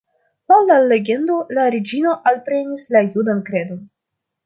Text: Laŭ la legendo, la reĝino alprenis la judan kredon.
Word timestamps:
Laŭ 0.51 0.57
la 0.69 0.77
legendo, 0.91 1.37
la 1.59 1.67
reĝino 1.77 2.17
alprenis 2.33 2.89
la 2.97 3.07
judan 3.15 3.49
kredon. 3.53 3.89